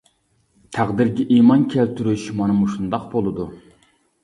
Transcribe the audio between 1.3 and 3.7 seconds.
ئىمان كەلتۈرۈش مانا مۇشۇنداق بولىدۇ.